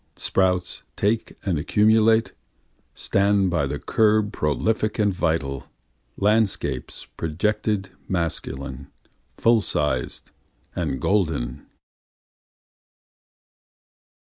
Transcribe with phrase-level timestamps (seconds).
[0.15, 2.33] Sprouts take and accumulate,
[2.95, 5.67] stand by the curb prolific and vital,
[6.17, 8.87] Landscapes projected masculine,
[9.37, 10.31] full sized
[10.75, 11.67] and golden.